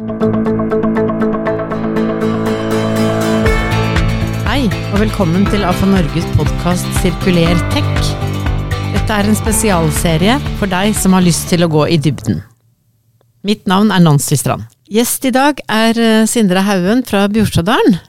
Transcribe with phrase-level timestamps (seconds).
[0.00, 0.06] Hei,
[4.64, 7.90] og velkommen til AFA Norges podkast Sirkuler tech.
[8.94, 12.40] Dette er en spesialserie for deg som har lyst til å gå i dybden.
[13.44, 14.64] Mitt navn er Nancy Strand.
[14.88, 18.00] Gjest i dag er eh, Sindre Haugen fra Bjorstadalen,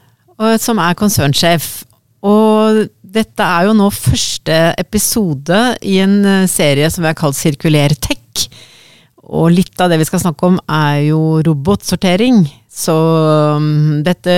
[0.64, 1.84] som er konsernsjef.
[2.24, 7.36] Og dette er jo nå første episode i en eh, serie som vi har kalt
[7.36, 8.48] Sirkuler tech.
[9.22, 12.42] Og litt av det vi skal snakke om er jo robotsortering.
[12.72, 12.94] Så
[13.54, 14.34] um, dette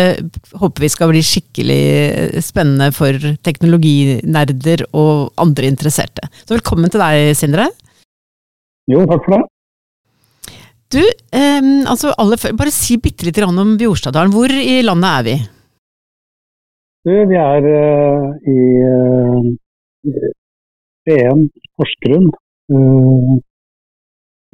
[0.60, 6.28] håper vi skal bli skikkelig spennende for teknologinerder og andre interesserte.
[6.44, 7.70] Så velkommen til deg, Sindre.
[8.90, 9.44] Jo, takk for det.
[10.94, 14.34] Du, um, altså aller, bare si bitte litt om Bjorstadalen.
[14.34, 15.38] Hvor i landet er vi?
[17.04, 18.58] Du, vi er uh, i
[18.90, 19.48] uh,
[21.04, 22.30] Skien, Porsgrunn,
[22.72, 23.34] uh,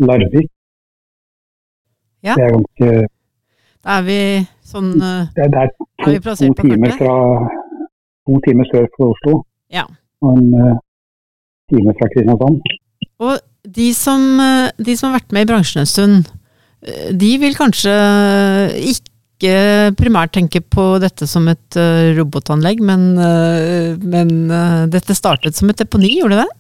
[0.09, 0.49] Larvik.
[2.25, 2.37] Ja.
[2.37, 3.09] Det er ganske
[3.81, 4.21] da er vi
[4.71, 7.15] sånn Det Det, det er to, er to timer fra
[8.29, 9.37] to timer sør for Oslo.
[9.73, 9.87] Ja.
[10.21, 10.75] Og en uh,
[11.73, 12.59] time fra Kristiansand.
[13.25, 16.29] Og de som, uh, de som, har vært med i bransjen en stund,
[17.13, 17.93] de vil kanskje
[18.93, 19.57] ikke
[20.01, 21.77] primært tenke på dette som et
[22.17, 23.03] robotanlegg, men,
[24.01, 24.31] men
[24.93, 26.47] dette startet som et deponi, gjorde det?
[26.49, 26.60] Det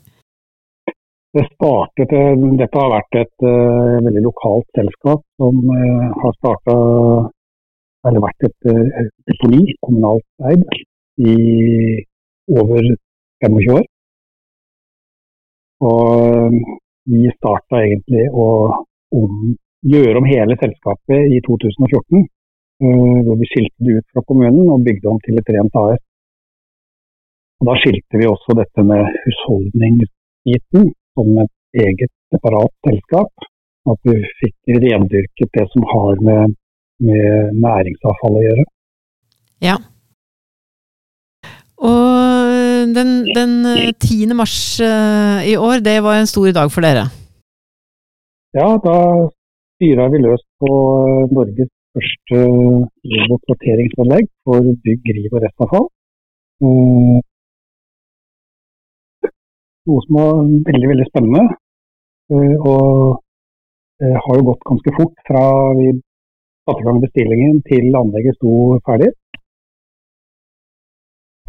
[1.38, 2.10] startet,
[2.58, 6.74] dette har vært et uh, veldig lokalt selskap som uh, har starta
[8.08, 8.68] eller vært et,
[9.28, 10.62] deponi, kommunalt eid,
[11.20, 11.34] i
[12.56, 12.86] over
[13.44, 13.82] 25 år.
[15.84, 16.56] Og
[17.12, 18.46] vi starta egentlig å
[19.20, 19.50] om,
[19.84, 22.24] gjøre om hele selskapet i 2014.
[22.80, 26.00] Uh, hvor vi skilte det ut fra kommunen og bygde om til et rent AS.
[27.60, 33.48] Og da skilte vi også dette med husholdningsbiten som et eget separat selskap.
[33.90, 36.56] At vi fikk rendyrket det som har med,
[37.00, 38.66] med næringsavfall å gjøre.
[39.64, 39.78] Ja.
[41.80, 43.54] Og den, den
[43.96, 44.34] 10.
[44.36, 47.08] mars uh, i år, det var en stor dag for dere?
[48.52, 48.96] Ja, da
[49.78, 52.42] styra vi løs på uh, Norges første
[53.14, 55.88] robotsorteringsanlegg for bygg, riv og restavfall.
[59.88, 61.42] Noe som var veldig, veldig spennende.
[62.34, 63.20] Eh, og
[64.00, 65.44] det har jo gått ganske fort fra
[65.78, 68.52] vi satte i gang bestillingen til anlegget sto
[68.86, 69.08] ferdig.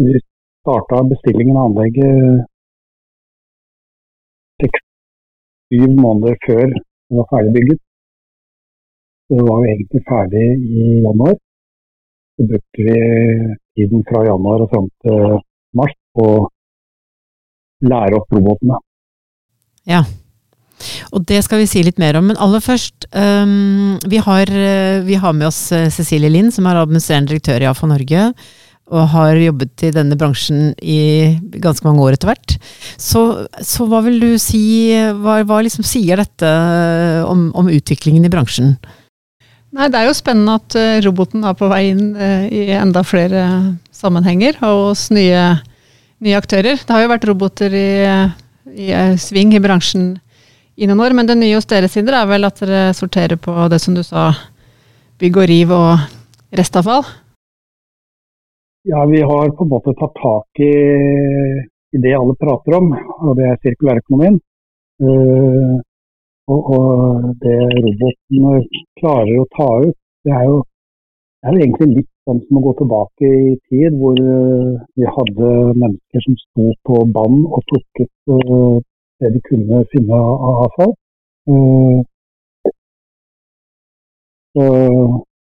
[0.06, 0.16] Vi
[0.62, 2.48] starta bestillingen av anlegget
[4.64, 7.82] seks-syv måneder før det var ferdig bygget.
[9.32, 10.48] Det var jo egentlig ferdig
[10.80, 11.36] i januar.
[12.36, 12.98] Så brukte vi
[13.76, 15.38] tiden fra januar og fram til
[15.80, 16.28] mars på
[17.82, 18.80] lære opp robotene.
[19.90, 20.04] Ja.
[21.12, 22.28] Og det skal vi si litt mer om.
[22.32, 24.52] Men aller først, um, vi, har,
[25.06, 28.30] vi, har, med oss eh, Cecilie Lind, som er administrerende direktør i AFA Norge.
[28.92, 32.58] Og har jobbet i denne bransjen i ganske mange år etter hvert.
[33.00, 33.22] Så,
[33.64, 34.92] så hva vil du si,
[35.22, 36.50] hva, hva liksom sier dette
[37.24, 38.74] om, om, utviklingen i bransjen?
[39.72, 40.76] Nei, Det er jo spennende at
[41.06, 42.10] roboten er på vei inn
[42.52, 43.46] i enda flere
[43.96, 45.62] sammenhenger, og hos nye
[46.22, 46.80] nye aktører.
[46.80, 47.90] Det har jo vært roboter i,
[48.78, 50.14] i eh, sving i bransjen
[50.82, 53.54] i noen år, men det nye hos dere sider er vel at dere sorterer på
[53.72, 54.32] det som du sa,
[55.22, 57.06] bygg og riv og restavfall?
[58.90, 60.74] Ja, vi har på en måte tatt tak i,
[61.94, 62.90] i det alle prater om,
[63.28, 64.40] og det er sirkulærøkonomien.
[65.02, 65.78] Uh,
[66.50, 68.66] og, og, det roboten
[69.00, 70.58] klarer å ta ut, det er jo
[71.42, 75.50] det er egentlig litt sånn som å gå tilbake i tid, hvor uh, vi hadde
[75.82, 78.78] mennesker som sto på bånd og plukket uh,
[79.22, 80.96] det de kunne finne av avfall.
[81.50, 82.00] Uh,
[84.56, 84.66] så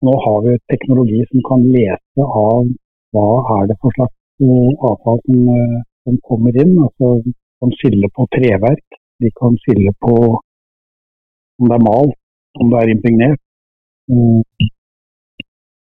[0.08, 2.70] nå har vi teknologi som kan lese av
[3.16, 4.16] hva er det for slags
[4.90, 5.50] avfall som,
[6.06, 6.78] som kommer inn.
[6.86, 7.16] Altså,
[7.64, 12.18] kan skille på treverk, de kan skille på om det er malt,
[12.60, 13.42] om det er impregnert.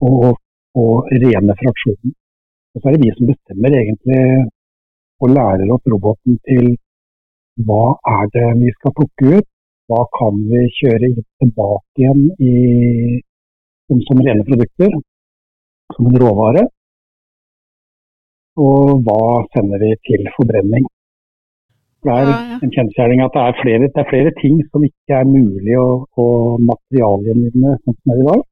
[0.06, 0.36] Og
[0.82, 2.14] og rene fraksjoner.
[2.74, 4.22] Og så er det vi som bestemmer egentlig
[5.24, 6.74] og lærer opp roboten til
[7.66, 9.48] hva er det vi skal plukke ut,
[9.88, 12.54] hva kan vi kjøre tilbake igjen i,
[13.88, 14.92] som, som rene produkter,
[15.94, 16.66] som en råvare,
[18.66, 19.22] og hva
[19.54, 20.84] sender vi til forbrenning.
[22.06, 22.28] Det er
[22.62, 25.88] en kjensgjerning at det er, flere, det er, flere, ting som ikke er mulig å,
[26.22, 26.26] å
[26.70, 28.44] materialgjenvinne sånn som det er i dag.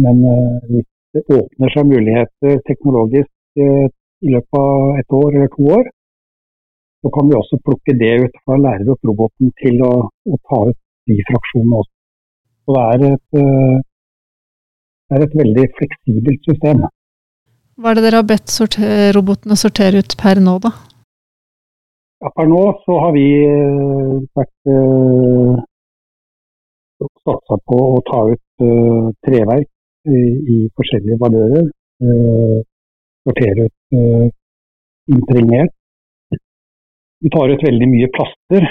[0.00, 3.88] Men uh, hvis det åpner seg muligheter teknologisk uh,
[4.22, 5.90] i løpet av et år eller to år,
[7.02, 10.60] så kan vi også plukke det ut fra lære opp roboten til å, å ta
[10.70, 10.78] ut
[11.10, 11.94] de fraksjonene også.
[12.62, 13.78] Så det er et, eh,
[15.10, 16.84] det er et veldig fleksibelt system.
[17.80, 20.70] Hva er det dere har bedt sorter, robotene sortere ut per nå, da?
[22.22, 25.58] Ja, per nå så har vi eh, vært uh,
[27.26, 29.71] satsa på å ta ut uh, treverk
[30.06, 31.68] i, forskjellige valører.
[32.02, 32.58] Uh,
[33.22, 34.26] sortere ut uh,
[35.14, 35.74] impregnert.
[37.22, 38.64] Vi tar ut veldig mye plaster.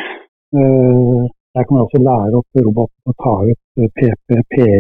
[0.52, 1.20] Eh,
[1.56, 4.80] der kan vi også lære opp roboten å ta ut PP, PE,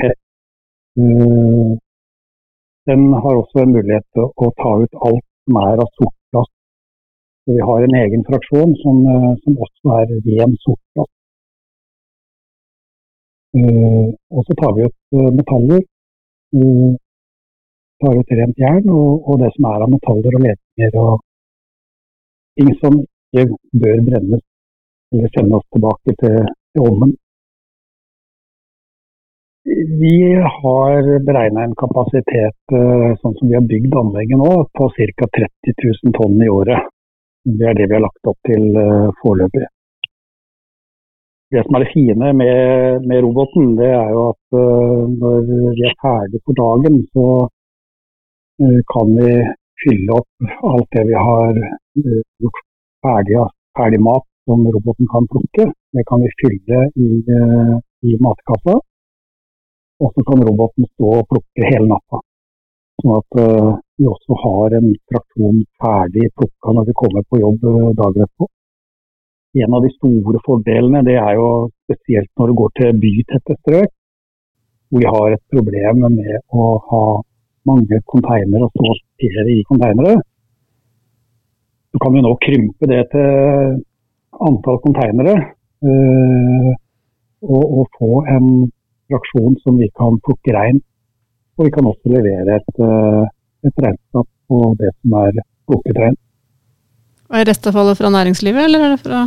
[0.00, 0.16] PET.
[2.88, 6.54] den har også en mulighet til å ta ut alt som er av sort plast
[7.46, 11.10] vi har en egen fraksjon som, eh, som også er ren sortplast.
[11.10, 11.23] Uh,
[13.54, 15.82] og så tar vi ut uh, metaller.
[18.02, 21.12] Tar ut rent jern og, og, det som er av metaller og ledninger og
[22.58, 22.96] ting som
[23.34, 24.42] ikke bør brennes
[25.14, 26.40] eller sendes tilbake til,
[26.74, 27.14] til ovnen.
[30.02, 30.16] Vi
[30.58, 32.74] har beregna en kapasitet
[33.22, 35.30] sånn som vi har bygd anlegget nå, på ca.
[35.38, 36.90] 30 000 tonn i året.
[37.44, 38.68] Det er det vi har lagt opp til
[39.22, 39.66] foreløpig.
[41.54, 45.36] Det som er det fine med, med roboten, det er jo at uh, når
[45.76, 47.26] vi er ferdig for dagen, så
[48.62, 49.34] uh, kan vi
[49.84, 51.60] fylle opp alt det vi har
[52.42, 52.58] gjort
[53.06, 53.44] ferdig,
[53.78, 55.68] ferdig mat som roboten kan plukke.
[55.94, 57.08] Det kan vi fylle i,
[58.08, 58.74] i matkassa.
[60.02, 62.18] Og så kan roboten stå og plukke hele natta.
[62.98, 63.70] Sånn at uh,
[64.00, 67.62] vi også har en traksjon ferdig plukka når vi kommer på jobb
[68.02, 68.50] dagen etterpå.
[69.54, 71.48] En av de store fordelene det er jo
[71.86, 73.92] spesielt når det går til bytette strøk,
[74.90, 77.04] hvor vi har et problem med å ha
[77.70, 80.16] mange konteinere og sortere i konteinere.
[81.94, 83.76] Så kan vi nå krympe det til
[84.44, 86.72] antall konteinere øh,
[87.44, 88.48] og, og, få en
[89.06, 90.82] fraksjon som vi kan plukke rein
[91.54, 93.22] og vi kan også levere et, eh,
[93.68, 96.16] et regnskap på det som er plukket rein.
[97.30, 99.20] Er restavfallet fra næringslivet, eller er det fra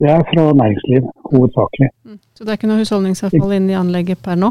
[0.00, 1.02] Det er fra næringsliv,
[1.32, 1.88] hovedsakelig.
[2.04, 2.18] Mm.
[2.34, 4.50] Så det er ikke noe husholdningsavfall inne i anlegget per nå?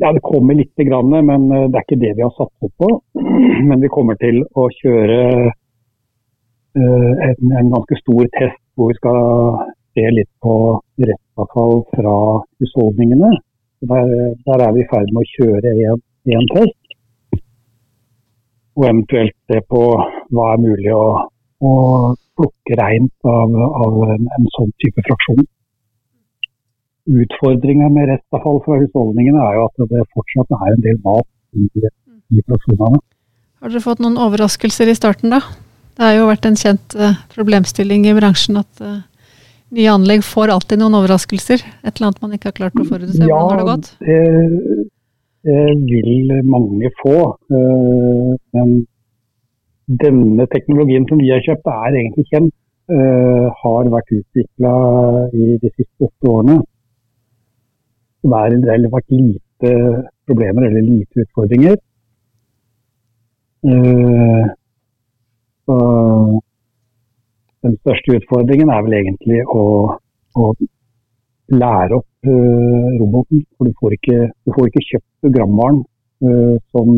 [0.00, 2.88] Ja, Det kommer litt, men eh, det er ikke det vi har satset på.
[3.68, 5.18] Men vi kommer til å kjøre
[6.78, 9.18] eh, en, en ganske stor test hvor vi skal
[9.94, 10.54] se litt på
[11.08, 12.14] restavfall fra
[12.62, 13.32] husholdningene.
[13.90, 14.14] Der,
[14.46, 15.74] der, er vi i ferd med å kjøre
[16.36, 16.76] én test.
[18.78, 19.82] Og eventuelt se på
[20.30, 21.26] hva er mulig å,
[21.60, 21.72] å
[22.38, 23.54] plukke reint av,
[23.84, 25.42] av en, en, sånn type fraksjon.
[27.10, 31.66] Utfordringa med restavfall fra husholdningene er jo at det fortsatt er en del mat i,
[31.68, 33.00] i fraksjonene.
[33.60, 35.42] Har dere fått noen overraskelser i starten, da?
[35.96, 39.00] Det har jo vært en kjent uh, problemstilling i bransjen at uh,
[39.70, 41.60] Nye anlegg får alltid noen overraskelser?
[41.86, 43.20] Et eller annet man ikke har klart å forutse?
[43.22, 43.90] Ja, Hvordan har det gått?
[44.02, 44.86] Det,
[45.46, 47.18] det vil mange få.
[47.54, 48.72] Uh, men
[49.98, 52.54] denne teknologien som vi har kjøpt er egentlig kjent.
[52.90, 54.70] Uh, har vært utvikla
[55.30, 56.56] i de siste åtte årene.
[58.26, 59.70] Det har vært lite
[60.26, 61.76] problemer eller lite utfordringer.
[63.62, 64.42] Uh,
[65.68, 65.78] så
[67.62, 69.64] den største utfordringen er vel egentlig å,
[70.34, 70.50] å
[71.54, 73.46] lære opp uh, roboten.
[73.54, 75.84] For du får ikke, du får ikke kjøpt programvaren
[76.74, 76.88] som,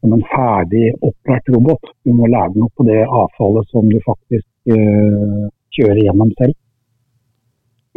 [0.00, 1.92] som, en ferdig opplært robot.
[2.06, 6.56] Du må lære den opp på det avfallet som du faktisk uh, kjører gjennom selv.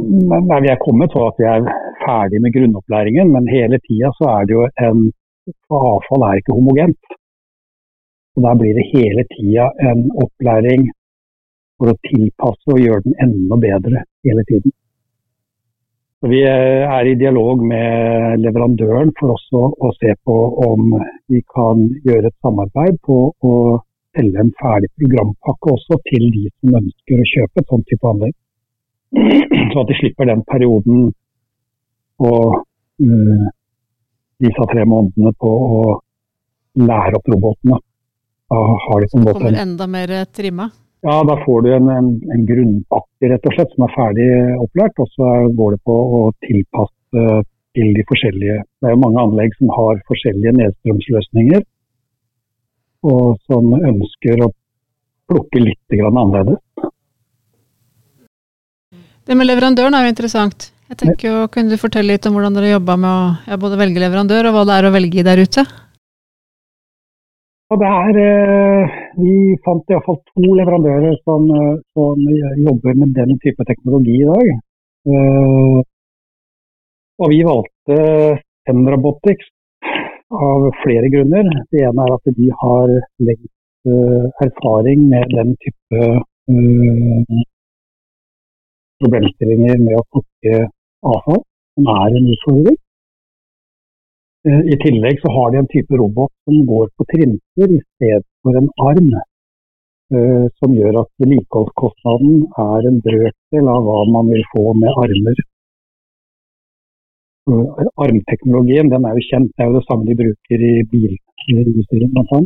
[0.01, 1.67] Men nei, Vi er kommet til at vi er
[2.01, 5.09] ferdig med grunnopplæringen, men hele tida så er det jo en
[5.73, 7.13] Avfall er ikke homogent.
[8.37, 10.89] Og Der blir det hele tida en opplæring
[11.77, 14.73] for å tilpasse og gjøre den enda bedre hele tiden.
[16.21, 20.35] Vi er i dialog med leverandøren for også å se på
[20.67, 20.91] om
[21.31, 23.53] vi kan gjøre et samarbeid på å
[24.13, 28.35] selge en ferdig programpakke også til de som ønsker å kjøpe et sånt type anlegg.
[29.71, 31.09] Så at de slipper den perioden
[32.21, 33.47] og uh,
[34.45, 35.81] disse tre månedene på å
[36.85, 37.81] lære opp robotene.
[38.51, 40.69] Da har de som Kommer enda mer trimma?
[41.01, 44.27] Ja, da får du en, en, en grunnpakke rett og slett som er ferdig
[44.61, 45.01] opplært.
[45.01, 47.25] Og så går det på å tilpasse
[47.71, 51.63] til de forskjellige Det er jo mange anlegg som har forskjellige nedstrømsløsninger.
[53.11, 54.51] Og som ønsker å
[55.31, 56.59] plukke litt annerledes.
[59.25, 60.69] Det med leverandøren er jo interessant.
[60.91, 63.79] Jeg tenker jo, Kunne du fortelle litt om hvordan dere jobba med å ja, både
[63.79, 65.63] velge leverandør, og hva det er å velge i der ute?
[67.71, 69.33] Og der, er, eh, Vi
[69.65, 72.19] fant iallfall to leverandører som, eh, som,
[72.67, 74.47] jobber med den type teknologi i dag.
[77.21, 77.97] Og vi valgte
[78.65, 79.47] Zen Robotics
[80.47, 81.47] av flere grunner.
[81.71, 82.93] Det ene er at de har
[83.27, 83.89] lengst
[84.45, 85.99] erfaring med den type
[89.01, 90.67] problemstillinger med å plukke
[91.13, 91.43] avfall,
[91.75, 92.79] som er en utfordring.
[94.41, 98.57] I tillegg så har de en type robot som går på trinser i stedet for
[98.57, 99.11] en arm.
[100.11, 105.37] Eh, som gjør at vedlikeholdskostnaden er en brøkdel av hva man vil få med armer.
[108.05, 112.41] Armteknologien den er jo kjent, det er jo det samme de bruker i bilindustrien bl.a.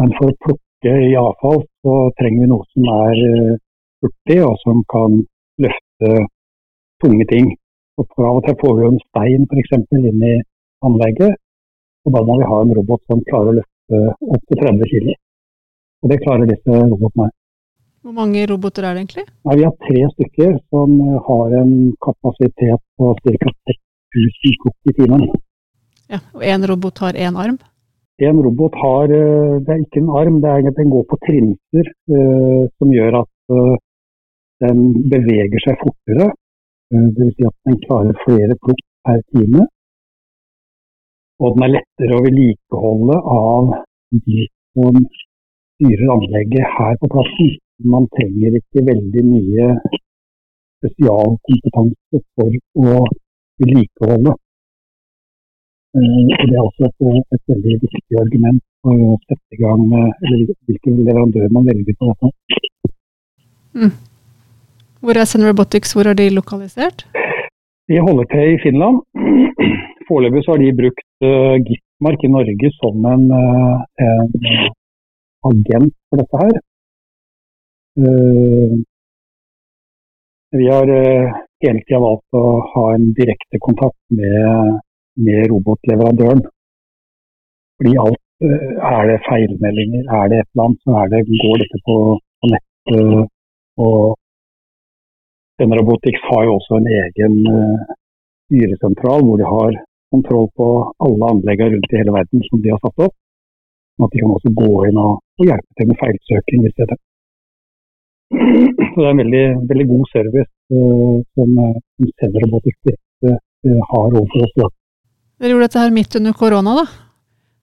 [0.00, 3.60] Men for å plukke i avfall så trenger vi noe som er eh,
[4.06, 5.20] hurtig og som kan
[5.66, 6.14] løfte
[7.04, 7.52] tunge ting.
[7.96, 9.72] Og for Av og til får vi jo en stein f.eks.
[9.96, 10.34] inn i
[10.84, 11.38] anlegget,
[12.04, 14.02] og da må vi ha en robot som klarer å løfte
[14.36, 15.14] opp til 30 kg.
[16.04, 17.30] Og det klarer disse robotene.
[18.06, 19.24] Hvor mange roboter er det egentlig?
[19.48, 21.72] Nei, vi har tre stykker som eh, har en
[22.04, 23.54] kapasitet på ca.
[24.14, 25.24] 6000 plukk i timen.
[26.12, 27.56] Ja, og én robot har én arm?
[28.22, 31.18] En robot har eh, Det er ikke en arm, det er, egentlig den går på
[31.26, 33.32] trinser uh, som gjør at
[34.62, 34.78] den
[35.10, 36.30] beveger seg fortere.
[36.94, 37.34] Uh, Dvs.
[37.36, 39.62] Si at den klarer flere plukk per time.
[41.42, 43.72] Og den er lettere å vedlikeholde av
[44.26, 45.00] de som
[45.74, 47.52] styrer anlegget her på plassen.
[47.92, 49.68] Man trenger ikke veldig mye
[50.78, 53.04] spesialkompetanse for å
[53.60, 54.38] vedlikeholde.
[55.96, 60.50] Uh, det er også et, et, veldig viktig argument for å sette i gang eller
[60.68, 62.36] hvilken leverandør man velger på dette.
[63.76, 63.96] Mm.
[65.02, 66.98] Hvor er Sun Robotics, hvor er de lokalisert?
[67.88, 68.96] De holder til i Finland.
[70.08, 74.26] Foreløpig har de brukt uh, Gitmark i Norge som en, uh, en
[75.50, 76.54] agent for dette her.
[78.02, 78.72] Uh,
[80.58, 80.88] vi har
[81.62, 84.78] hele tida valgt å ha en direkte kontakt med,
[85.26, 86.44] med robotleverandøren.
[87.76, 88.22] Fordi alt
[88.92, 91.96] Er det feilmeldinger, er det et eller annet, så det, går dette på,
[92.40, 93.30] på nettet.
[93.84, 94.16] og
[95.60, 97.36] denne Robotics har jo også en egen
[98.46, 99.78] styresentral hvor de har
[100.14, 100.68] kontroll på
[101.06, 103.14] alle anleggene rundt i hele verden som de har satt opp.
[103.96, 106.86] Sånn at de kan også gå inn og, og hjelpe til med feilsøking hvis det
[106.86, 107.00] er det.
[108.26, 113.36] Så det er en veldig, veldig god service uh, som, uh, som Cellerobotics uh,
[113.92, 114.54] har overfor oss.
[114.60, 114.70] Ja.
[115.40, 116.86] Dere gjorde dette her midt under korona, da?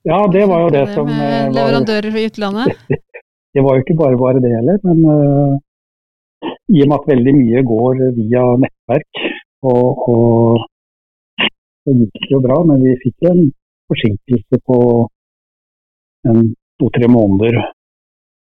[0.07, 2.81] Ja, det var jo det, det som Med leverandører i utlandet?
[3.55, 5.03] det var jo ikke bare bare det heller, men
[6.73, 9.23] i og med at veldig mye går via nettverk,
[9.71, 10.63] og, og
[11.83, 13.43] så gikk det jo bra, men vi fikk en
[13.91, 14.79] forsinkelse på
[16.79, 17.59] to-tre måneder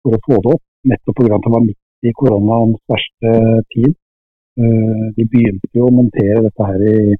[0.03, 0.65] for å få det opp.
[0.91, 1.37] Nettopp pga.
[1.37, 3.33] at det var midt i koronaens verste
[3.75, 3.95] tid.
[4.61, 7.15] Uh, vi begynte jo å montere dette her i,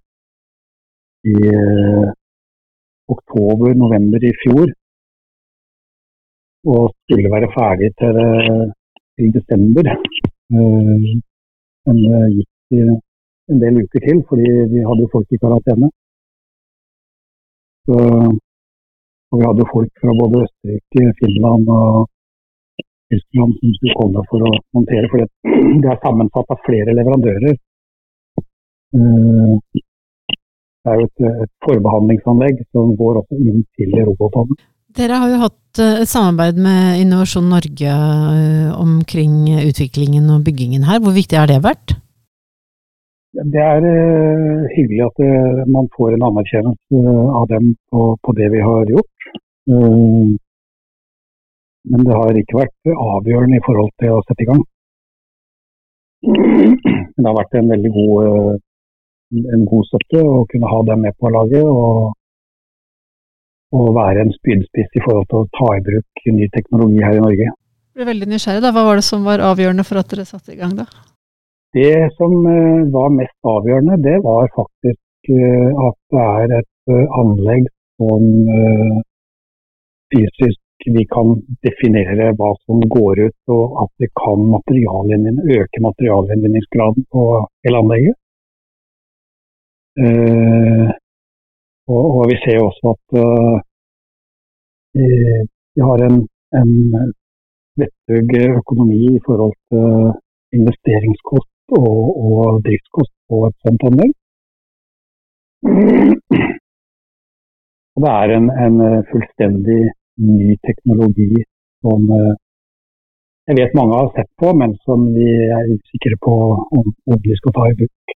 [1.33, 2.11] i uh,
[3.15, 4.75] oktober-november i fjor.
[6.73, 8.21] Og skulle være ferdig til,
[9.17, 9.89] til desember.
[10.51, 11.19] Uh,
[11.87, 12.79] men det gikk
[13.53, 15.91] en del uker til, fordi vi hadde folk i karantene.
[17.87, 17.99] Så
[19.33, 22.09] og vi hadde folk fra både Østerrike, Finland og
[23.13, 25.09] Tyskland som skulle komme for å montere.
[25.13, 27.57] For det er sammensatt av flere leverandører.
[28.99, 29.55] Eh,
[30.83, 34.59] det er jo et, et forbehandlingsanlegg som går også inn til robotene.
[34.93, 40.85] Dere har jo hatt eh, et samarbeid med Innovasjon Norge eh, omkring utviklingen og byggingen
[40.89, 41.01] her.
[41.01, 41.95] Hvor viktig har det vært?
[43.33, 45.21] Det er uh, hyggelig at
[45.73, 49.31] man får en anerkjennelse av dem på, det vi har gjort.
[51.89, 54.61] men det har ikke vært avgjørende i forhold til å sette i gang.
[57.17, 58.61] Det har vært en veldig god,
[59.57, 61.65] en god støtte å kunne ha dem med på laget.
[61.65, 62.13] Og,
[63.73, 67.25] og være en spydspiss i forhold til å ta i bruk ny teknologi her i
[67.25, 67.49] Norge.
[67.93, 68.63] Jeg ble veldig nysgjerrig.
[68.65, 68.73] da.
[68.73, 70.87] Hva var det som var avgjørende for at dere satte i gang da?
[71.77, 77.07] Det som eh, var mest avgjørende, det var faktisk eh, at det er et eh,
[77.21, 77.69] anlegg
[78.01, 78.25] som
[80.13, 80.61] fysisk
[80.97, 87.23] vi kan definere hva som går ut, og at vi kan øke materialgjenvinningsgraden på
[87.63, 88.17] hele anlegget.
[91.93, 93.07] Og, og, vi ser også at
[95.75, 96.19] vi har en,
[96.61, 96.73] en
[97.81, 99.89] vettug økonomi i forhold til
[100.59, 104.13] investeringskost og, og driftskost på et sånt anlegg.
[107.95, 108.79] Og det er en, en
[109.11, 109.83] fullstendig
[110.29, 111.33] ny teknologi
[111.85, 112.09] som,
[113.49, 116.35] jeg vet mange har sett på, men som vi er usikre på
[116.79, 118.17] om, om vi skal ta i bruk.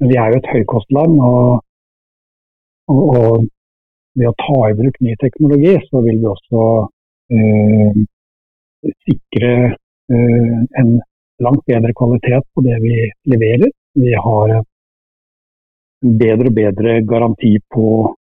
[0.00, 1.60] Men vi er jo et høykostland, og,
[2.90, 3.46] og,
[4.18, 6.64] ved å ta i bruk ny teknologi, så vil vi også
[7.36, 8.00] eh,
[9.06, 10.90] sikre eh, en
[11.46, 12.96] langt bedre kvalitet på det vi
[13.30, 13.70] leverer.
[14.00, 17.86] Vi har en bedre og bedre garanti på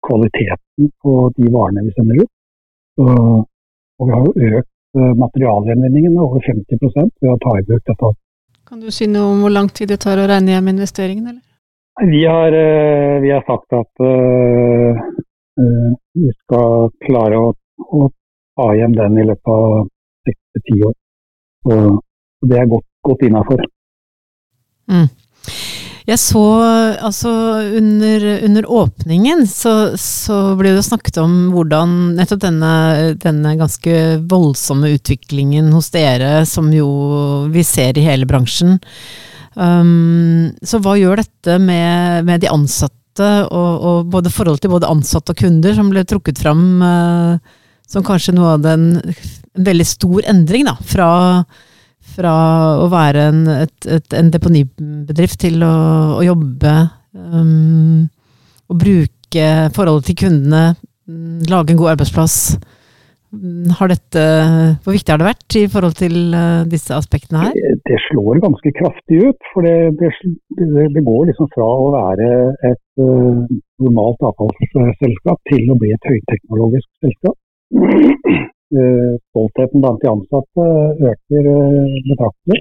[0.06, 2.30] kvaliteten på de varene vi sender ut.
[3.00, 6.78] Og vi har jo økt Eh, materialgjenvinningen med over 50
[7.20, 8.08] ved å ta i bruk dette.
[8.66, 11.44] Kan du si noe om hvor lang tid det tar å regne hjem investeringen, eller?
[12.02, 14.96] Vi har, eh, vi har sagt at uh,
[16.14, 18.10] vi skal klare å, å,
[18.56, 19.88] ta hjem den i løpet av
[20.28, 20.94] seks til ti år.
[21.70, 23.64] Og det er godt, godt innafor.
[24.90, 25.10] Mm.
[26.08, 26.42] Jeg så
[27.06, 27.30] altså
[27.78, 32.72] under, under åpningen så, så, ble det snakket om hvordan nettopp denne,
[33.22, 33.94] denne, ganske
[34.30, 36.88] voldsomme utviklingen hos dere, som jo
[37.52, 38.80] vi ser i hele bransjen.
[39.58, 44.88] Um, så hva gjør dette med, med de ansatte, og, og både forhold til både
[44.88, 47.58] ansatte og kunder, som ble trukket fram uh,
[47.90, 51.10] som kanskje noe av den en veldig stor endring da, fra
[52.10, 52.32] fra
[52.82, 55.74] å være en, et, et, en deponibedrift til å,
[56.18, 56.72] å jobbe
[57.14, 58.08] um,
[58.70, 60.62] og bruke forholdet til kundene,
[61.50, 62.36] lage en god arbeidsplass.
[63.30, 64.22] Har dette,
[64.82, 67.58] hvor viktig har det vært i forhold til uh, disse aspektene her?
[67.86, 69.50] Det, slår ganske kraftig ut.
[69.52, 70.08] For det,
[70.58, 72.30] det, det går liksom fra å være
[72.66, 73.44] et uh,
[73.84, 77.38] normalt avfallsselskap til å bli et høyteknologisk selskap.
[77.70, 80.66] Uh, stoltheten blant de ansatte
[81.12, 82.60] øker uh, betraktelig.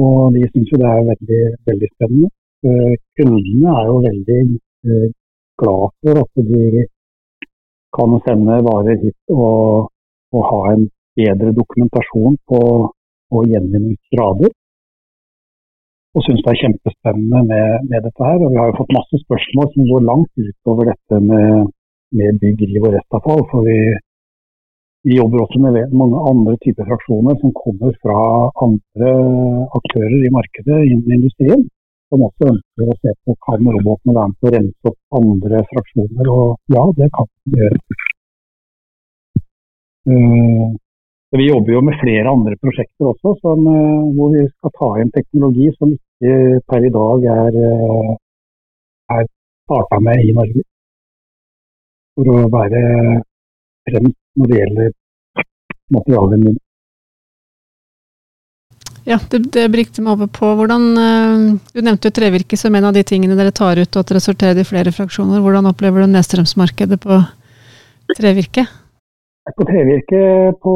[0.00, 2.32] Og de syns jo det er veldig, veldig spennende.
[2.62, 4.42] Eh, kundene er jo veldig
[5.60, 6.84] glad for at de
[7.96, 9.88] kan sende varer hit og,
[10.32, 12.60] og ha en bedre dokumentasjon på,
[13.30, 14.52] på gjenvinningsgrader.
[16.12, 18.40] Og syns det er kjempespennende med, med, dette her.
[18.44, 21.70] Og vi har jo fått masse spørsmål som går langt utover dette med,
[22.18, 23.44] med bygg, liv og restavfall.
[23.52, 23.78] For vi,
[25.08, 28.18] vi jobber også med mange andre typer fraksjoner som kommer fra
[28.66, 29.14] andre
[29.80, 31.64] aktører i markedet innen industrien.
[32.12, 35.60] Som også ønsker å se på kan robotene være med på å rense opp andre
[35.70, 36.26] fraksjoner.
[36.28, 37.78] Og ja, det kan de gjøre.
[40.12, 40.66] Uh,
[41.32, 45.12] vi jobber jo med flere andre prosjekter også, som, uh, hvor vi skal ta inn
[45.14, 48.12] teknologi som ikke per i dag er, uh,
[49.16, 49.24] er
[49.64, 50.66] starta med i Norge.
[52.12, 52.82] For å være
[53.88, 54.92] fremst når det gjelder
[55.96, 56.60] materialgjenvinning.
[59.08, 62.86] Ja, det, det brikte meg over på hvordan eh, Du nevnte jo trevirke som en
[62.86, 65.42] av de tingene dere tar ut, og at det resulterer i flere fraksjoner.
[65.42, 67.18] Hvordan opplever du nedstrømsmarkedet på
[68.18, 68.66] trevirke?
[69.56, 70.22] På trevirke
[70.62, 70.74] på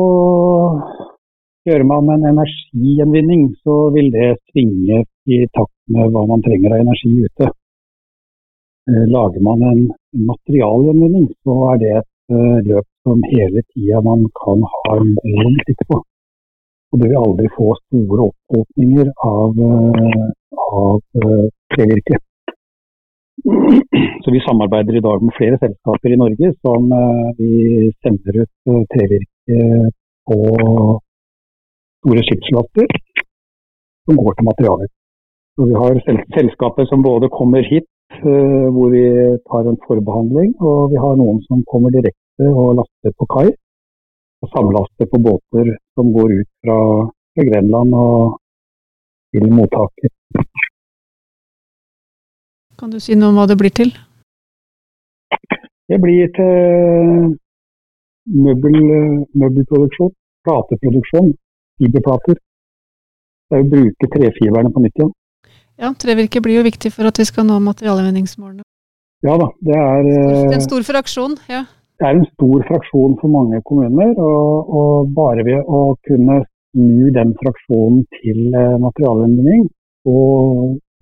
[1.66, 6.84] Gjør man en energigjenvinning, så vil det svinge i takt med hva man trenger av
[6.84, 7.48] energi ute.
[8.86, 9.80] Eh, lager man en
[10.28, 15.58] materialgjenvinning, så er det et Eh, løp som hele tida man kan ha en god
[15.66, 15.98] sitte på.
[16.92, 20.28] Og du vil aldri få store oppåpninger av, eh,
[20.82, 22.20] av eh, trevirke.
[24.24, 26.88] Så vi samarbeider i dag med flere selskaper i Norge som
[27.38, 29.58] vi sender ut trevirke
[30.26, 30.38] på
[32.00, 32.88] store skipslaster
[34.08, 34.88] som går til materialer.
[35.54, 36.00] Så vi har
[36.38, 37.86] selskaper som både kommer hit
[38.30, 39.04] Eh, hvor vi
[39.50, 40.50] tar en forbehandling.
[40.68, 43.48] Og vi har noen som kommer direkte og laster på kai.
[44.46, 46.76] Og samlaster på båter som går ut fra,
[47.34, 48.36] fra Grenland og
[49.34, 50.12] til mottaket.
[52.78, 53.90] Kan du si noe om hva det blir til?
[55.90, 57.34] Det blir til
[58.46, 58.78] møbel,
[59.34, 60.14] møbelproduksjon,
[60.46, 61.32] plateproduksjon,
[61.82, 62.38] fiberplater.
[63.50, 65.14] Det er å bruke trefiberne på nytt igjen.
[65.82, 68.62] Ja, trevirke blir jo viktig for at vi skal nå materialgjenvinningsmålene.
[69.26, 71.64] Ja da, det er Det er en stor fraksjon, ja.
[71.96, 74.12] Det er en stor fraksjon for mange kommuner.
[74.20, 78.50] Og, og bare ved å kunne snu den fraksjonen til
[78.82, 79.68] materialendring,
[80.04, 80.16] så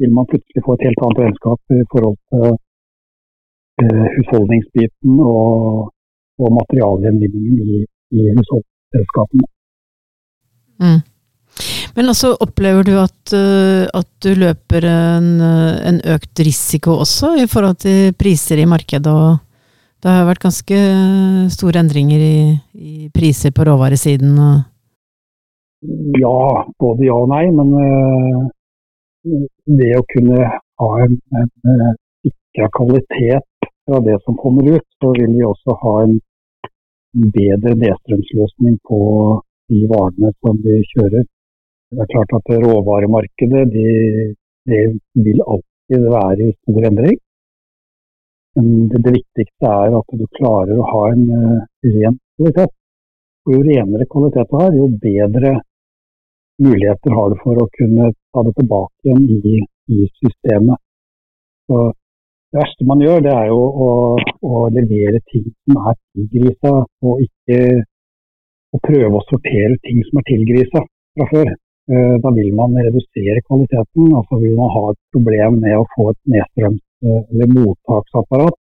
[0.00, 2.46] vil man plutselig få et helt annet regnskap i forhold til
[3.82, 5.90] eh, husholdningsbiten og,
[6.42, 7.82] og materialgjenvinningen i,
[8.18, 9.50] i husholdningsselskapene.
[10.82, 11.02] Mm.
[11.94, 17.46] Men altså, opplever du at, uh, at du løper en, en, økt risiko også i
[17.50, 19.12] forhold til priser i markedet?
[19.14, 19.43] og
[20.04, 20.78] Det har vært ganske
[21.48, 22.38] store endringer i,
[22.76, 24.34] i priser på råvaresiden?
[26.20, 26.40] Ja,
[26.76, 27.46] både ja og nei.
[27.56, 28.42] Men uh,
[29.80, 33.48] det å kunne ha en, en sikra kvalitet
[33.88, 36.18] fra det som kommer ut, så vil vi også ha en
[37.32, 39.00] bedre nedstrømsløsning på
[39.72, 41.24] de varene som vi kjører.
[41.94, 43.90] Det er klart at råvaremarkedet det,
[44.68, 44.84] det
[45.16, 47.20] vil alltid være i stor endring.
[48.54, 51.62] Men det, det, viktigste er at du klarer å ha en uh,
[51.96, 52.74] ren kvalitet.
[53.44, 55.54] Og jo renere kvalitet du har, jo bedre
[56.62, 59.58] muligheter har du for å kunne ta det tilbake igjen i,
[59.90, 60.80] i systemet.
[61.66, 61.80] Så
[62.54, 63.90] det verste man gjør, det er jo å,
[64.46, 67.58] å levere ting som er tilgrisa, og ikke
[68.74, 71.50] å prøve å sortere ting som er tilgrisa fra før.
[71.90, 75.88] Eh, da vil man redusere kvaliteten, og så vil man ha et problem med å
[75.96, 78.56] få et nedstrøms- eller mottaksapparat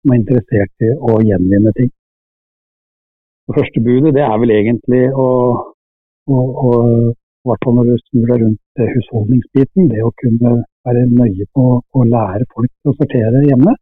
[0.00, 1.90] som er interessert i å gjenvinne ting.
[3.50, 5.28] Det første budet det er vel egentlig å,
[6.30, 6.70] å, å
[7.48, 12.04] hvert fall når du snur deg rundt husholdningsbiten, det å kunne være nøye på å
[12.14, 13.74] lære folk å sortere hjemme.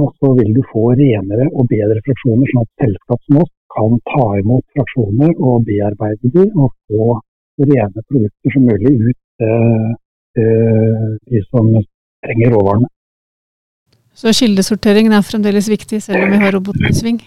[0.00, 3.98] Og så vil du få renere og bedre fraksjoner, sånn at selskap som oss kan
[4.08, 7.18] ta imot fraksjoner og bearbeide dem og få
[7.60, 9.92] rene produkter som mulig ut til
[10.34, 11.66] de som
[12.24, 12.88] trenger råvarene.
[14.14, 17.20] Så kildesorteringen er fremdeles viktig, selv om vi har roboten i sving?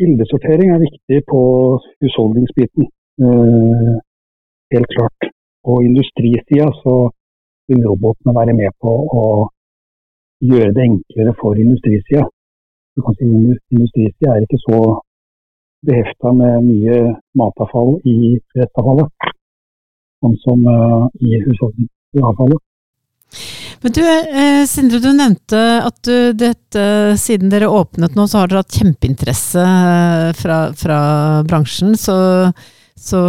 [0.00, 1.40] Kildesortering er viktig på
[2.02, 2.88] husholdningsbiten.
[3.24, 3.94] Eh,
[4.74, 5.20] helt klart.
[5.64, 6.94] På industrisida så
[7.68, 9.24] vil robotene være med på å
[10.50, 12.26] gjøre det enklere for industrisida.
[12.94, 13.26] Du kan si
[13.74, 14.80] Industrisida er ikke så
[15.88, 16.98] behefta med mye
[17.40, 19.08] matavfall i restavfallet,
[20.20, 20.68] sånn som
[21.24, 21.56] i i
[22.14, 22.70] husholdningsavfallet.
[23.84, 26.84] Men du, eh, Sindre, du nevnte at du, dette,
[27.20, 29.66] siden dere åpnet nå, så har dere hatt kjempeinteresse
[30.38, 31.00] fra, fra
[31.44, 31.92] bransjen.
[32.00, 32.16] Så
[32.94, 33.20] så,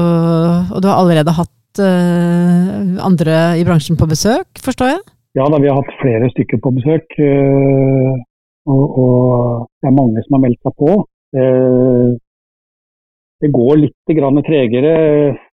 [0.71, 5.01] og du har allerede hatt eh, andre i bransjen på besøk, forstår jeg?
[5.35, 7.17] Ja da, vi har hatt flere stykker på besøk.
[7.19, 8.13] Eh,
[8.71, 10.93] og, og, det er mange som har meldt seg på.
[11.35, 12.15] Uh,
[13.43, 13.95] det går litt
[14.47, 14.93] tregere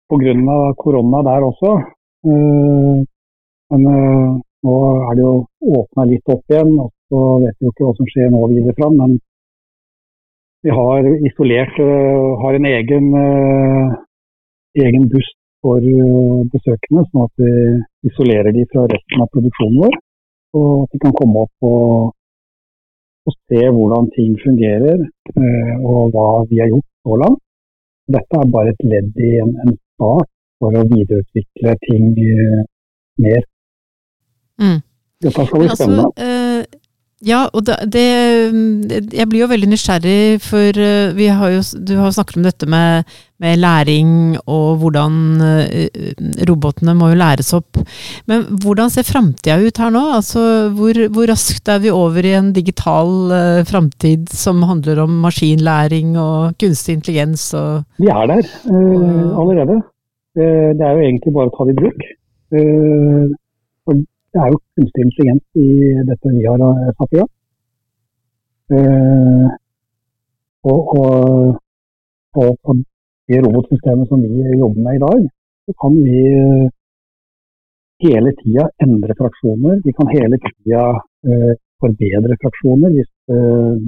[0.09, 0.57] pga.
[0.81, 1.75] korona der også.
[3.73, 4.75] Men nå
[5.09, 5.33] er det jo
[5.79, 8.75] åpna litt opp igjen, og så vet vi jo ikke hva som skjer nå videre
[8.79, 8.99] fram.
[9.01, 9.17] Men
[10.65, 11.79] vi har isolert,
[12.43, 13.09] har en egen
[14.77, 15.29] egen buss
[15.65, 15.81] for
[16.53, 17.53] besøkende, sånn at vi
[18.09, 19.97] isolerer de fra resten av produksjonen vår.
[20.57, 22.13] Og at de kan komme opp og,
[23.27, 25.03] og se hvordan ting fungerer,
[25.83, 27.43] og hva vi har gjort så langt.
[28.07, 30.29] Dette er bare et ledd i en, en start
[30.61, 33.43] for å videreutvikle ting mer.
[34.61, 34.77] Mm.
[35.23, 36.11] Dette skal bli altså, spennende.
[36.13, 36.77] Altså,
[37.25, 41.95] ja, og det, det, Jeg blir jo veldig nysgjerrig, for eh, vi har jo, du
[41.97, 43.07] har snakket om dette med,
[43.41, 44.11] med læring
[44.45, 47.79] og hvordan uh, robotene må jo læres opp.
[48.29, 50.03] Men hvordan ser framtida ut her nå?
[50.19, 50.43] Altså,
[50.77, 56.13] hvor, hvor, raskt er vi over i en digital uh, framtid som handler om maskinlæring
[56.21, 57.49] og kunstig intelligens?
[57.57, 59.81] Og, vi er der uh, allerede.
[60.37, 62.07] det er jo egentlig bare å ta det i bruk.
[62.53, 64.05] Uh,
[64.37, 65.67] det er jo kunstig intelligens i
[66.05, 67.31] dette vi har eh, satt i gang.
[70.67, 71.55] Og, og,
[72.35, 72.73] på
[73.31, 75.21] det robotsystemet som vi jobber med i dag,
[75.65, 76.65] så kan vi uh,
[78.03, 79.79] hele tida endre fraksjoner.
[79.87, 82.93] Vi kan hele tida uh, forbedre fraksjoner.
[82.97, 83.11] Hvis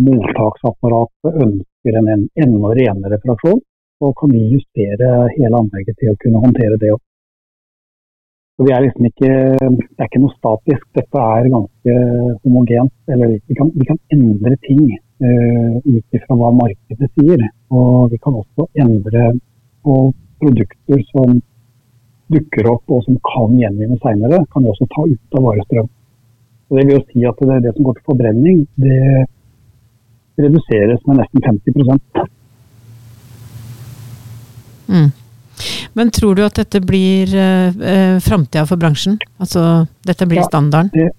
[0.08, 3.62] mottaksapparatet ønsker en, en enda renere fraksjon,
[4.00, 6.96] så kan vi justere hele anlegget til å kunne håndtere det.
[6.96, 7.09] Også.
[8.60, 9.32] Så vi er liksom ikke,
[9.72, 11.94] Det er ikke noe statisk, dette er ganske
[12.44, 12.92] homogent.
[13.08, 14.82] eller Vi kan, vi kan endre ting
[15.24, 17.46] uh, ut ifra hva markedet sier.
[17.72, 19.40] Og vi kan også endre
[19.88, 19.96] på
[20.44, 21.40] produkter som
[22.36, 25.88] dukker opp og som kan gjenvinnes seinere, kan vi også ta ut av varestrøm.
[26.68, 29.24] Og det vil jo si at det, det som går til forbrenning, det
[30.44, 31.80] reduseres med nesten 50
[34.90, 35.10] mm.
[35.98, 39.18] Men tror du at dette blir uh, uh framtida for bransjen?
[39.42, 40.92] Altså dette blir ja, standarden?
[40.94, 41.10] Det,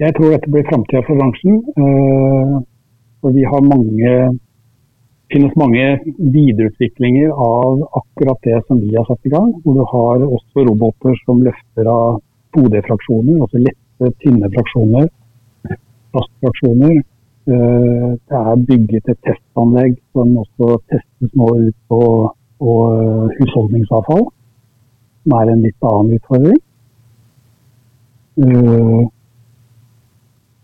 [0.00, 1.58] jeg tror dette blir framtida for bransjen.
[1.76, 2.54] Eh,
[3.20, 4.14] for vi har mange
[5.30, 5.82] det finnes mange
[6.34, 9.52] videreutviklinger av akkurat det som vi har satt i gang.
[9.62, 12.16] Hvor du har også roboter som løfter av
[12.56, 15.06] 2D-fraksjoner, altså lette, tynne fraksjoner.
[16.10, 16.96] Plastfraksjoner.
[17.46, 22.02] Uh, det er bygget et testanlegg som også testes nå ut på
[22.60, 24.26] og eh, husholdningsavfall,
[25.24, 26.60] som er en litt annen utfordring.
[28.44, 29.00] Eh,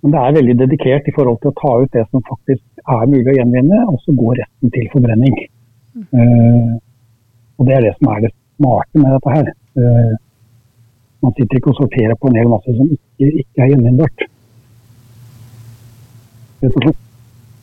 [0.05, 3.09] men det er veldig dedikert i forhold til å ta ut det som faktisk er
[3.11, 5.35] mulig å gjenvinne, og så gå resten til forbrenning.
[5.97, 6.77] Mm.
[7.57, 9.49] Og det er det som er det smarte med dette her.
[11.25, 14.27] Man sitter ikke og sorterer på en hel masse som ikke, ikke er gjenvinnbart.
[16.63, 17.01] Rett.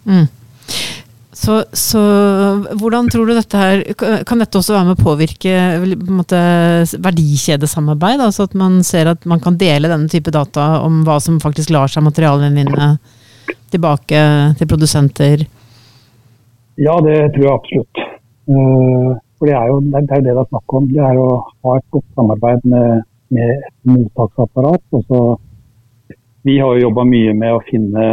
[0.04, 0.28] Mm.
[1.34, 2.00] Så, så,
[2.78, 3.82] hvordan tror du dette her
[4.30, 5.54] Kan dette også være med å påvirke
[6.06, 6.40] måte,
[7.02, 8.22] verdikjedesamarbeid?
[8.22, 11.74] Altså at man ser at man kan dele denne type data om hva som faktisk
[11.74, 12.92] lar seg materialgjenvinne
[13.74, 14.22] tilbake
[14.60, 15.46] til produsenter?
[16.78, 18.04] Ja, det tror jeg absolutt.
[18.50, 20.86] Eh, for det er jo det, er det det er snakk om.
[20.94, 24.86] Det er å ha et godt samarbeid med, med et mottaksapparat.
[25.02, 25.24] Også,
[26.46, 28.08] vi har jo jobba mye med å finne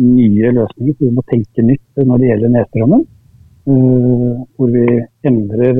[0.00, 0.94] nye løsninger.
[0.96, 3.02] Så vi må tenke nytt når det gjelder nedstrømmen.
[3.70, 4.86] Uh, hvor vi
[5.28, 5.76] endrer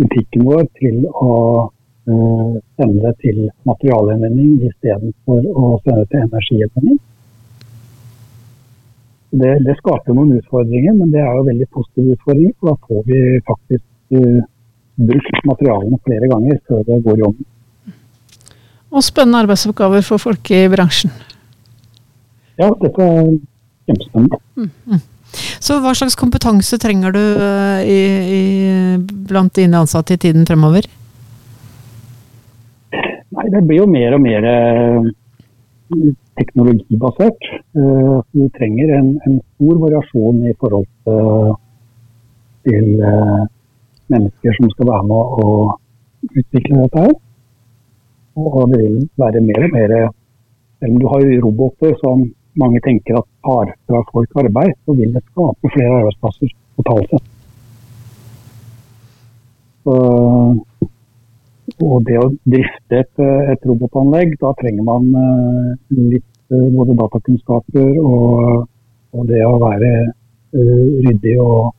[0.00, 1.34] butikken vår til å
[1.70, 6.98] uh, sende til materialgjenvinning istedenfor å sende til energigjenvinning.
[9.30, 12.56] Det, det, skaper noen utfordringer, men det er jo veldig positive utfordringer.
[12.58, 13.86] For da får vi faktisk
[15.00, 17.50] brukt materialene flere ganger før det går i ovnen.
[18.90, 21.14] Og spennende arbeidsoppgaver for folk i bransjen
[22.60, 23.32] ja, dette er
[23.88, 24.40] kjempespennende.
[24.56, 25.02] Mm, mm.
[25.62, 28.00] Så hva slags kompetanse trenger du uh, i,
[28.38, 28.40] i,
[29.30, 30.88] blant dine ansatte i tiden fremover?
[33.30, 37.50] Nei, Det blir jo mer og mer uh, teknologibasert.
[37.74, 41.50] Du trenger en, en, stor variasjon i forhold til,
[42.64, 42.86] til
[44.10, 45.50] mennesker som skal være med å
[46.30, 47.12] utvikle dette her.
[48.40, 49.94] Og det vil være mer og mer
[50.80, 52.22] Selv om du har roboter som
[52.58, 57.28] mange tenker at tar fra folk arbeid, så vil det skape flere arbeidsplasser totalt sett.
[61.80, 68.00] Og det å drifte et, et, robotanlegg, da trenger man uh, litt uh, både datakunnskaper
[68.02, 68.66] og,
[69.14, 71.70] og, det å være uh, ryddig og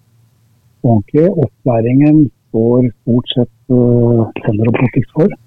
[0.81, 1.27] ordentlig.
[1.45, 5.37] Opplæringen står stort sett uh, Sender Robotics for.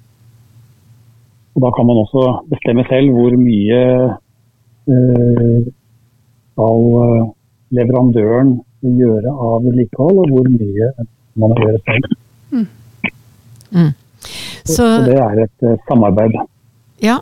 [1.54, 4.23] Og da kan man også bestemme selv hvor mye Eh,
[4.84, 7.28] skal eh,
[7.74, 10.90] leverandøren gjøre av vedlikehold, og hvor mye
[11.40, 12.16] man må gjøre selv.
[12.52, 12.66] Mm.
[13.74, 13.92] Mm.
[14.64, 16.36] Så, så, det er et uh, samarbeid.
[17.02, 17.18] Ja.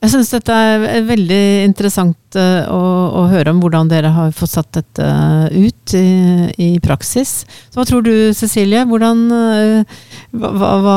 [0.00, 2.84] Jeg syns dette er veldig interessant å,
[3.20, 5.08] å, høre om hvordan dere har fått satt dette
[5.52, 7.42] ut i, i praksis.
[7.68, 8.86] Så hva tror du Cecilie?
[8.88, 10.96] Hvordan hva, hva,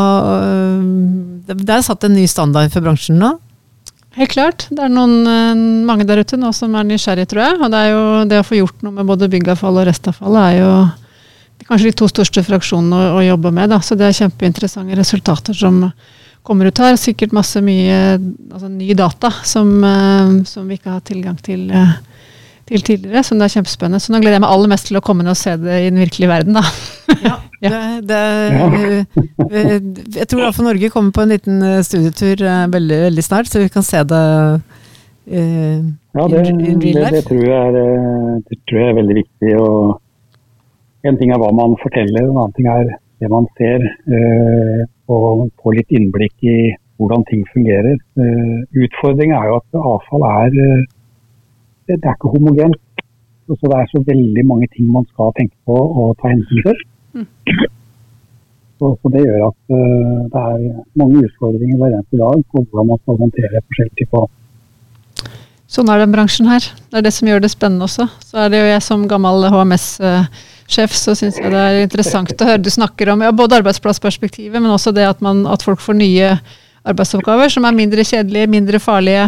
[1.52, 3.34] Det er satt en ny standard for bransjen nå?
[4.13, 4.67] Helt klart.
[4.69, 7.62] Det er noen, eh, mange der ute nå som er nysgjerrige, tror jeg.
[7.62, 10.73] Og det, jo, det å få gjort noe med både byggavfall og restavfall er jo
[11.63, 13.71] kanskje de to største fraksjonene å, å jobbe med.
[13.73, 13.80] Da.
[13.82, 15.80] Så det er kjempeinteressante resultater som
[16.45, 16.97] kommer ut her.
[16.99, 21.69] Sikkert masse mye altså, ny data som, uh, som, vi ikke har tilgang til.
[21.71, 21.95] Uh,
[22.63, 23.99] til tidligere, så det er kjempespennende.
[23.99, 25.89] Så nå gleder jeg meg aller mest til å komme ned og se det i
[25.89, 26.63] den virkelige verden, da.
[27.26, 28.21] Ja, det, det,
[29.47, 29.80] eh,
[30.17, 33.62] jeg tror iallfall Norge kommer på en liten eh, studietur eh, veldig, veldig snart, så
[33.63, 34.23] vi kan se det
[35.32, 35.80] uh,
[36.13, 37.78] ja, det, in, det, det, tror er,
[38.43, 39.54] det, tror jeg er, veldig viktig.
[39.62, 42.91] Og en ting er hva man forteller, en annen ting er
[43.23, 43.88] det man ser.
[44.12, 46.58] Uh, og få litt innblikk i
[46.99, 47.95] hvordan ting fungerer.
[48.19, 50.71] Uh, Utfordringen er jo at avfall er det,
[51.95, 52.80] det er ikke homogent.
[53.47, 56.78] Så det er så veldig mange ting man skal tenke på og ta hensyn til.
[58.84, 60.63] Så, så, det gjør at uh, det er
[60.99, 64.32] mange utfordringer hver eneste dag på hvordan man skal håndtere forskjellige typer
[65.73, 66.65] Sånn er den bransjen her.
[66.91, 68.06] Det er det som gjør det spennende også.
[68.21, 72.49] Så er det jo jeg som gammel HMS-sjef, så syns jeg det er interessant å
[72.49, 75.97] høre du snakker om ja, både arbeidsplassperspektivet, men også det at, man, at folk får
[75.97, 76.30] nye
[76.86, 79.28] arbeidsoppgaver som er mindre kjedelige, mindre farlige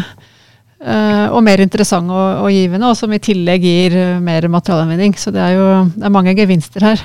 [0.86, 5.15] Uh, og mer interessante og, og, givende, og som i tillegg gir mer materialgjenvinning.
[5.17, 7.02] Så det er jo det er mange gevinster her.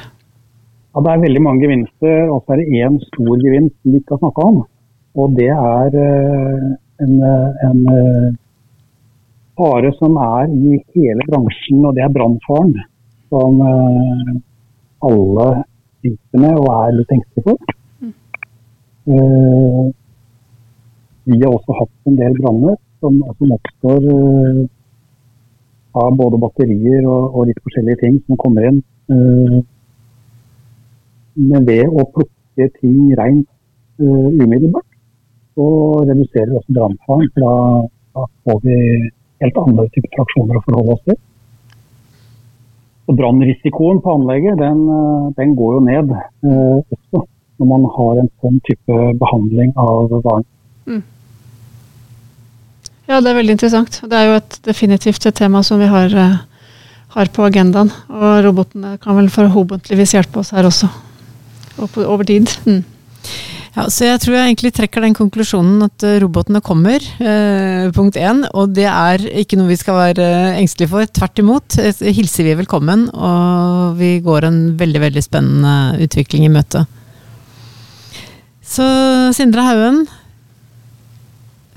[0.91, 4.17] Ja, Det er veldig mange gevinster, og så er det én stor gevinst vi ikke
[4.17, 4.57] har snakka om.
[5.21, 6.65] Og det er uh,
[7.05, 7.15] en,
[7.69, 7.81] en
[9.59, 12.75] fare som er i hele bransjen, og det er brannfaren.
[13.31, 15.49] Som alle
[16.01, 17.77] sliter med og er litt engstelige for.
[18.01, 19.93] Mm.
[21.31, 24.09] vi har også hatt en del branner som, som oppstår
[26.01, 28.83] av både batterier og, og, litt forskjellige ting som kommer inn.
[31.37, 33.47] Uh, men ved å plukke ting rent
[34.03, 34.87] uh, umiddelbart,
[35.55, 35.67] så
[36.09, 37.33] reduserer vi også brannfaren.
[37.35, 37.55] For da,
[38.19, 38.79] da, får vi
[39.45, 41.21] helt andre typer traksjoner å forholde oss til.
[43.11, 44.85] Og Brannrisikoen på anlegget den,
[45.35, 47.25] den, går jo ned også
[47.61, 50.47] når man har en sånn type behandling av varen.
[50.87, 51.03] Mm.
[53.11, 53.99] Ja, det er veldig interessant.
[54.07, 56.39] Det er jo et, definitivt et tema som vi har, uh,
[57.17, 57.91] har på agendaen.
[58.07, 60.87] Og robotene kan vel forhåpentligvis hjelpe oss her også,
[61.79, 62.51] over tid.
[62.67, 62.83] Mm.
[63.71, 68.17] Ja, så jeg tror jeg egentlig trekker den konklusjonen at eh, robotene kommer, eh, punkt
[68.19, 68.43] én.
[68.51, 71.07] Og det er ikke noe vi skal være engstelige for.
[71.07, 76.51] Tvert imot eh, hilser vi velkommen, og vi går en veldig, veldig spennende utvikling i
[76.51, 76.83] møte.
[78.71, 78.87] Så
[79.35, 80.03] Sindre Haugen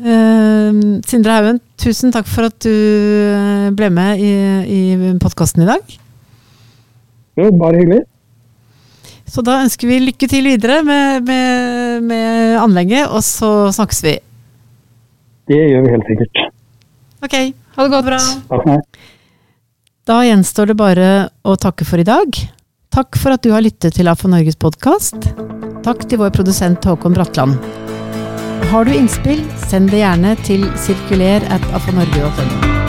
[0.02, 4.34] eh, Sindre Haugen, tusen takk for at du eh, ble med i,
[4.66, 5.96] i podkasten i dag.
[7.38, 8.04] Jo, bare hyggelig.
[9.34, 14.18] Så da ønsker vi lykke til videre med, med, med anlegget, og så snakkes vi.
[15.50, 16.44] Det gjør vi helt sikkert.
[17.26, 17.36] Ok,
[17.76, 18.06] ha det godt.
[18.12, 18.20] Bra.
[18.22, 19.00] Takk for meg.
[20.04, 21.08] Da gjenstår det bare
[21.48, 22.38] å takke for i dag.
[22.94, 25.32] Takk for at du har lyttet til AFO Norges podkast.
[25.84, 27.58] Takk til vår produsent Håkon Bratland.
[28.70, 32.83] Har du innspill, send det gjerne til sirkuler at afanorge.no.